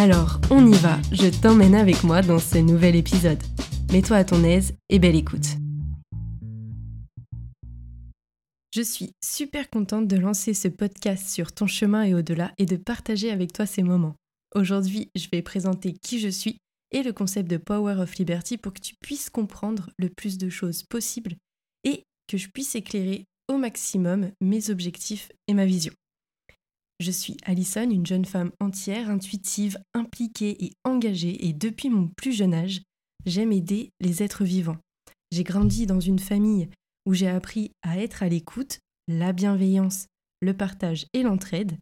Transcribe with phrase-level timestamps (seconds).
[0.00, 3.38] Alors, on y va, je t'emmène avec moi dans ce nouvel épisode.
[3.92, 5.44] Mets-toi à ton aise et belle écoute.
[8.74, 12.76] Je suis super contente de lancer ce podcast sur ton chemin et au-delà et de
[12.76, 14.14] partager avec toi ces moments.
[14.54, 16.56] Aujourd'hui, je vais présenter qui je suis
[16.92, 20.48] et le concept de Power of Liberty pour que tu puisses comprendre le plus de
[20.48, 21.36] choses possibles
[21.84, 25.92] et que je puisse éclairer au maximum mes objectifs et ma vision.
[27.00, 32.32] Je suis Alison, une jeune femme entière, intuitive, impliquée et engagée et depuis mon plus
[32.32, 32.82] jeune âge,
[33.26, 34.78] j'aime aider les êtres vivants.
[35.32, 36.68] J'ai grandi dans une famille
[37.06, 38.78] où j'ai appris à être à l'écoute,
[39.08, 40.06] la bienveillance,
[40.40, 41.76] le partage et l'entraide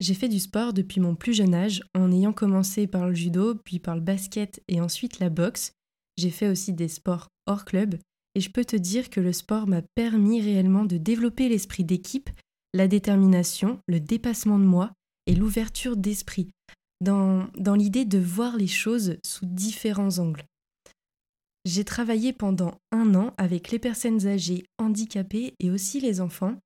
[0.00, 3.56] j'ai fait du sport depuis mon plus jeune âge, en ayant commencé par le judo,
[3.56, 5.72] puis par le basket et ensuite la boxe.
[6.16, 7.96] J'ai fait aussi des sports hors club,
[8.34, 12.30] et je peux te dire que le sport m'a permis réellement de développer l'esprit d'équipe,
[12.74, 14.92] la détermination, le dépassement de moi
[15.26, 16.50] et l'ouverture d'esprit,
[17.00, 20.44] dans, l'idée de voir les choses sous différents angles.
[21.64, 26.56] J'ai travaillé pendant un an avec les personnes âgées, handicapées et aussi les enfants,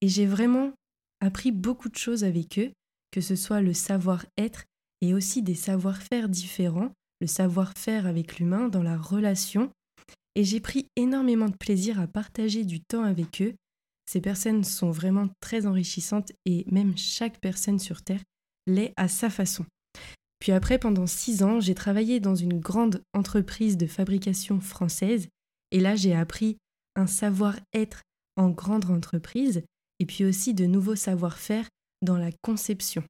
[0.00, 0.72] et j'ai vraiment
[1.20, 2.72] appris beaucoup de choses avec eux
[3.10, 4.64] que ce soit le savoir-être
[5.00, 9.70] et aussi des savoir-faire différents, le savoir-faire avec l'humain dans la relation.
[10.34, 13.54] Et j'ai pris énormément de plaisir à partager du temps avec eux.
[14.08, 18.22] Ces personnes sont vraiment très enrichissantes et même chaque personne sur Terre
[18.66, 19.66] l'est à sa façon.
[20.38, 25.28] Puis après, pendant six ans, j'ai travaillé dans une grande entreprise de fabrication française
[25.72, 26.56] et là, j'ai appris
[26.96, 28.00] un savoir-être
[28.38, 29.62] en grande entreprise
[29.98, 31.68] et puis aussi de nouveaux savoir-faire
[32.00, 33.04] dans la conception.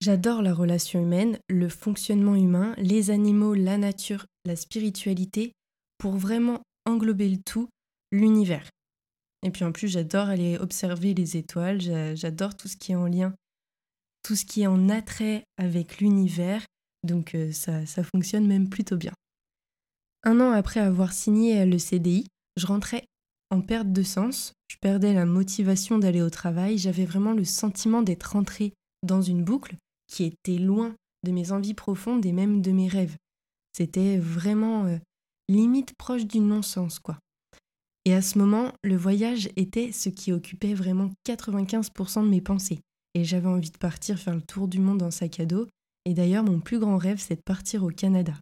[0.00, 5.52] J'adore la relation humaine, le fonctionnement humain, les animaux, la nature, la spiritualité,
[5.98, 7.68] pour vraiment englober le tout,
[8.10, 8.68] l'univers.
[9.44, 11.80] Et puis en plus, j'adore aller observer les étoiles,
[12.16, 13.34] j'adore tout ce qui est en lien,
[14.22, 16.64] tout ce qui est en attrait avec l'univers,
[17.04, 19.12] donc euh, ça, ça fonctionne même plutôt bien.
[20.24, 23.04] Un an après avoir signé le CDI, je rentrais
[23.50, 28.02] en perte de sens, je perdais la motivation d'aller au travail, j'avais vraiment le sentiment
[28.02, 28.72] d'être rentrée
[29.02, 29.76] dans une boucle
[30.06, 33.16] qui était loin de mes envies profondes et même de mes rêves.
[33.76, 34.96] C'était vraiment euh,
[35.48, 37.18] limite proche du non-sens, quoi.
[38.04, 42.80] Et à ce moment, le voyage était ce qui occupait vraiment 95% de mes pensées.
[43.14, 45.68] Et j'avais envie de partir faire le tour du monde en sac à dos.
[46.04, 48.34] Et d'ailleurs, mon plus grand rêve, c'est de partir au Canada.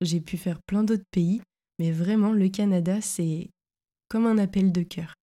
[0.00, 1.40] J'ai pu faire plein d'autres pays,
[1.78, 3.48] mais vraiment, le Canada, c'est
[4.08, 5.14] comme un appel de cœur.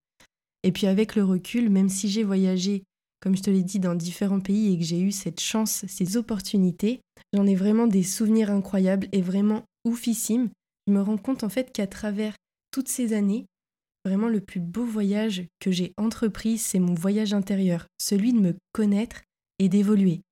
[0.62, 2.84] Et puis avec le recul, même si j'ai voyagé,
[3.20, 6.16] comme je te l'ai dit, dans différents pays et que j'ai eu cette chance, ces
[6.16, 7.00] opportunités,
[7.32, 10.50] j'en ai vraiment des souvenirs incroyables et vraiment oufissimes.
[10.86, 12.34] Je me rends compte en fait qu'à travers
[12.70, 13.46] toutes ces années,
[14.04, 18.54] vraiment le plus beau voyage que j'ai entrepris, c'est mon voyage intérieur, celui de me
[18.72, 19.22] connaître
[19.58, 20.22] et d'évoluer.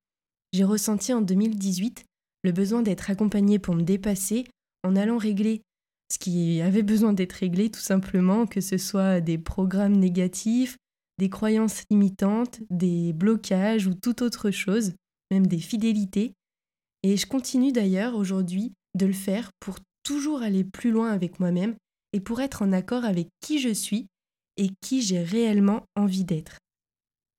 [0.53, 2.03] J'ai ressenti en 2018
[2.43, 4.45] le besoin d'être accompagnée pour me dépasser
[4.83, 5.61] en allant régler
[6.11, 10.77] ce qui avait besoin d'être réglé tout simplement, que ce soit des programmes négatifs,
[11.17, 14.93] des croyances limitantes, des blocages ou toute autre chose,
[15.29, 16.33] même des fidélités.
[17.03, 21.75] Et je continue d'ailleurs aujourd'hui de le faire pour toujours aller plus loin avec moi-même
[22.13, 24.07] et pour être en accord avec qui je suis
[24.57, 26.57] et qui j'ai réellement envie d'être.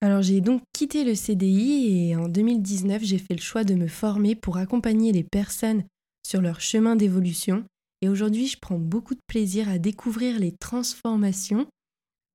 [0.00, 3.86] Alors j'ai donc quitté le CDI et en 2019 j'ai fait le choix de me
[3.86, 5.84] former pour accompagner les personnes
[6.26, 7.64] sur leur chemin d'évolution
[8.00, 11.66] et aujourd'hui je prends beaucoup de plaisir à découvrir les transformations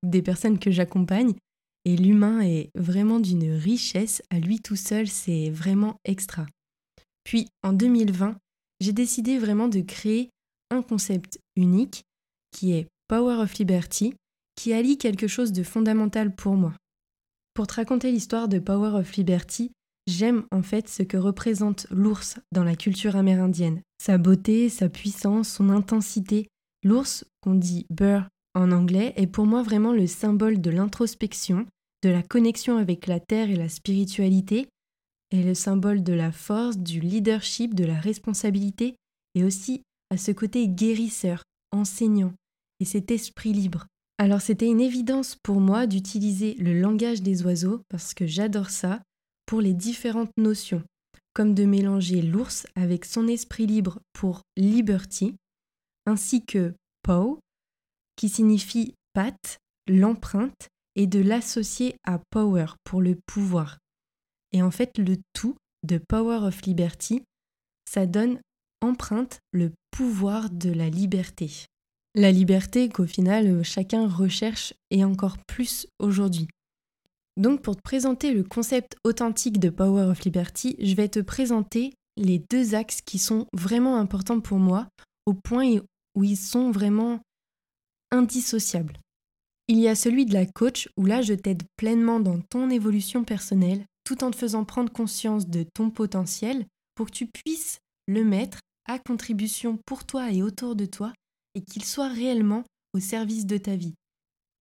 [0.03, 1.33] des personnes que j'accompagne
[1.83, 6.45] et l'humain est vraiment d'une richesse à lui tout seul, c'est vraiment extra.
[7.23, 8.37] Puis en 2020,
[8.81, 10.29] j'ai décidé vraiment de créer
[10.69, 12.03] un concept unique
[12.57, 14.15] qui est Power of Liberty,
[14.55, 16.73] qui allie quelque chose de fondamental pour moi.
[17.53, 19.71] Pour te raconter l'histoire de Power of Liberty,
[20.07, 23.81] j'aime en fait ce que représente l'ours dans la culture amérindienne.
[24.01, 26.47] Sa beauté, sa puissance, son intensité.
[26.83, 31.67] L'ours, qu'on dit bear en anglais, est pour moi vraiment le symbole de l'introspection,
[32.03, 34.67] de la connexion avec la terre et la spiritualité,
[35.29, 38.95] et le symbole de la force, du leadership, de la responsabilité,
[39.35, 42.33] et aussi à ce côté guérisseur, enseignant,
[42.79, 43.87] et cet esprit libre.
[44.17, 49.01] Alors c'était une évidence pour moi d'utiliser le langage des oiseaux, parce que j'adore ça,
[49.45, 50.83] pour les différentes notions,
[51.33, 55.35] comme de mélanger l'ours avec son esprit libre pour liberty,
[56.05, 57.39] ainsi que paw,
[58.15, 63.77] qui signifie patte, l'empreinte, et de l'associer à power pour le pouvoir.
[64.51, 67.21] Et en fait, le tout de Power of Liberty,
[67.87, 68.41] ça donne
[68.81, 71.65] empreinte le pouvoir de la liberté.
[72.17, 76.47] La liberté qu'au final chacun recherche et encore plus aujourd'hui.
[77.39, 81.93] Donc pour te présenter le concept authentique de Power of Liberty, je vais te présenter
[82.15, 84.87] les deux axes qui sont vraiment importants pour moi,
[85.27, 85.75] au point
[86.15, 87.19] où ils sont vraiment
[88.09, 88.97] indissociables.
[89.67, 93.25] Il y a celui de la coach où là je t'aide pleinement dans ton évolution
[93.25, 96.65] personnelle tout en te faisant prendre conscience de ton potentiel
[96.95, 97.77] pour que tu puisses
[98.07, 101.13] le mettre à contribution pour toi et autour de toi
[101.57, 102.63] et qu'il soit réellement
[102.93, 103.95] au service de ta vie.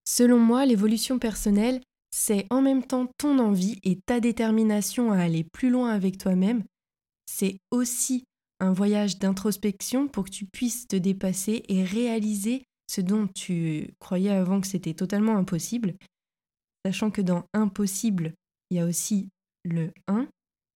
[0.08, 5.44] Selon moi, l'évolution personnelle, c'est en même temps ton envie et ta détermination à aller
[5.44, 6.64] plus loin avec toi-même.
[7.26, 8.25] C'est aussi
[8.60, 14.31] un voyage d'introspection pour que tu puisses te dépasser et réaliser ce dont tu croyais
[14.31, 15.94] avant que c'était totalement impossible,
[16.87, 18.32] sachant que dans impossible,
[18.70, 19.28] il y a aussi
[19.64, 20.28] le 1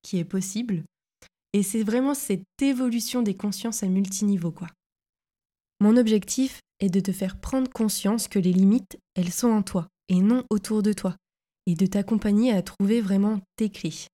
[0.03, 0.85] qui est possible.
[1.55, 4.69] Et c'est vraiment cette évolution des consciences à multiniveau, quoi.
[5.81, 9.89] Mon objectif est de te faire prendre conscience que les limites, elles sont en toi
[10.09, 11.17] et non autour de toi,
[11.67, 14.07] et de t'accompagner à trouver vraiment tes clés.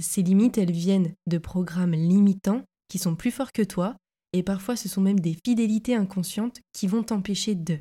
[0.00, 3.96] Ces limites, elles viennent de programmes limitants qui sont plus forts que toi,
[4.32, 7.78] et parfois ce sont même des fidélités inconscientes qui vont t'empêcher de.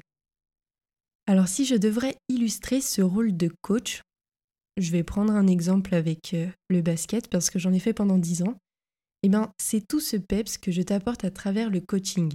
[1.28, 4.02] Alors si je devrais illustrer ce rôle de coach,
[4.78, 8.18] je vais prendre un exemple avec euh, le basket parce que j'en ai fait pendant
[8.18, 8.58] 10 ans.
[9.24, 12.32] Eh bien, c'est tout ce peps que je t'apporte à travers le coaching.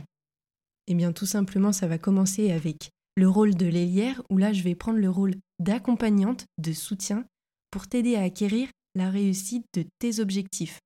[0.86, 4.62] Eh bien, tout simplement, ça va commencer avec le rôle de l'ailière où là, je
[4.62, 7.24] vais prendre le rôle d'accompagnante, de soutien
[7.70, 10.80] pour t'aider à acquérir la réussite de tes objectifs.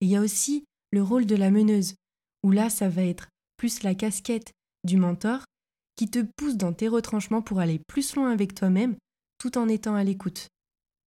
[0.00, 1.94] il y a aussi le rôle de la meneuse
[2.42, 4.52] où là, ça va être plus la casquette
[4.84, 5.44] du mentor
[5.96, 8.96] qui te pousse dans tes retranchements pour aller plus loin avec toi-même
[9.38, 10.48] tout en étant à l'écoute.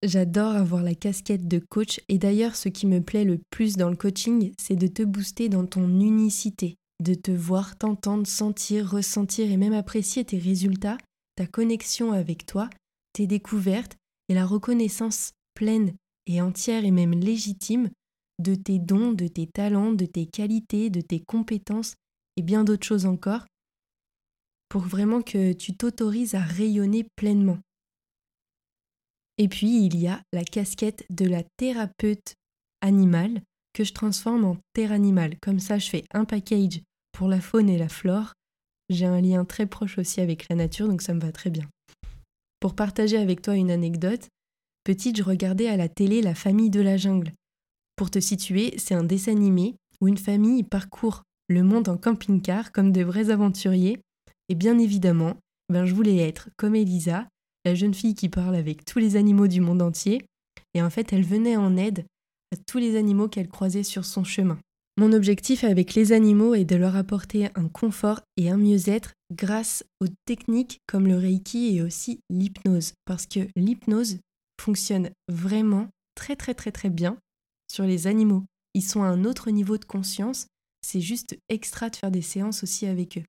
[0.04, 3.90] J'adore avoir la casquette de coach et d'ailleurs ce qui me plaît le plus dans
[3.90, 9.50] le coaching, c'est de te booster dans ton unicité, de te voir, t'entendre, sentir, ressentir
[9.50, 10.98] et même apprécier tes résultats,
[11.36, 12.70] ta connexion avec toi,
[13.14, 13.96] tes découvertes
[14.28, 15.94] et la reconnaissance pleine
[16.28, 17.90] et entière et même légitime
[18.40, 21.96] de tes dons, de tes talents, de tes qualités, de tes compétences
[22.38, 23.46] et bien d'autres choses encore,
[24.70, 27.60] pour vraiment que tu t'autorises à rayonner pleinement.
[29.38, 32.36] Et puis, il y a la casquette de la thérapeute
[32.82, 33.42] animale
[33.74, 35.38] que je transforme en terre animale.
[35.42, 36.82] Comme ça, je fais un package
[37.20, 38.32] pour la faune et la flore.
[38.88, 41.66] J'ai un lien très proche aussi avec la nature, donc ça me va très bien.
[42.62, 44.30] Pour partager avec toi une anecdote,
[44.86, 47.34] petite, je regardais à la télé La famille de la jungle.
[47.98, 52.72] Pour te situer, c'est un dessin animé où une famille parcourt le monde en camping-car
[52.72, 54.00] comme de vrais aventuriers.
[54.48, 55.36] Et bien évidemment,
[55.68, 57.28] ben je voulais être comme Elisa,
[57.66, 60.22] la jeune fille qui parle avec tous les animaux du monde entier,
[60.74, 62.06] et en fait elle venait en aide
[62.54, 64.58] à tous les animaux qu'elle croisait sur son chemin.
[64.98, 69.84] Mon objectif avec les animaux est de leur apporter un confort et un mieux-être grâce
[70.02, 74.18] aux techniques comme le Reiki et aussi l'hypnose, parce que l'hypnose
[74.60, 77.18] fonctionne vraiment très très très très bien
[77.72, 78.44] sur les animaux.
[78.74, 80.48] Ils sont à un autre niveau de conscience,
[80.82, 83.24] c'est juste extra de faire des séances aussi avec eux.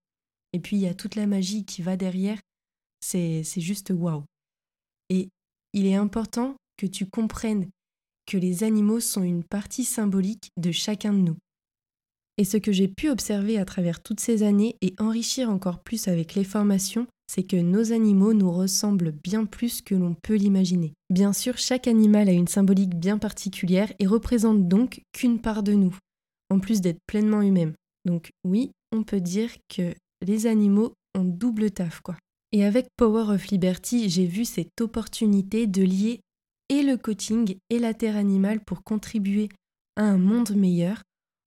[0.53, 2.41] Et puis il y a toute la magie qui va derrière
[3.01, 4.25] c'est juste waouh.
[5.09, 5.29] Et
[5.73, 7.69] il est important que tu comprennes
[8.27, 11.37] que les animaux sont une partie symbolique de chacun de nous.
[12.41, 16.09] Et ce que j'ai pu observer à travers toutes ces années et enrichir encore plus
[16.09, 20.95] avec les formations, c'est que nos animaux nous ressemblent bien plus que l'on peut l'imaginer.
[21.11, 25.75] Bien sûr, chaque animal a une symbolique bien particulière et représente donc qu'une part de
[25.75, 25.95] nous,
[26.49, 27.75] en plus d'être pleinement eux-mêmes.
[28.07, 29.93] Donc oui, on peut dire que
[30.27, 32.17] les animaux ont double taf, quoi.
[32.53, 36.21] Et avec Power of Liberty, j'ai vu cette opportunité de lier
[36.71, 39.51] et le coaching et la terre animale pour contribuer
[39.97, 41.03] à un monde meilleur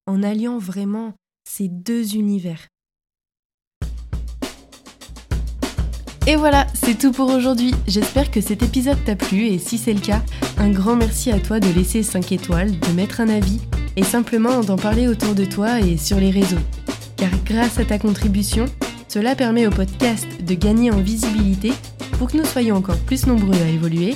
[0.07, 1.13] en alliant vraiment
[1.47, 2.67] ces deux univers.
[6.25, 7.73] Et voilà, c'est tout pour aujourd'hui.
[7.85, 10.21] J'espère que cet épisode t'a plu et si c'est le cas,
[10.57, 13.59] un grand merci à toi de laisser 5 étoiles, de mettre un avis
[13.97, 16.61] et simplement d'en parler autour de toi et sur les réseaux.
[17.17, 18.65] Car grâce à ta contribution,
[19.09, 21.73] cela permet au podcast de gagner en visibilité
[22.17, 24.15] pour que nous soyons encore plus nombreux à évoluer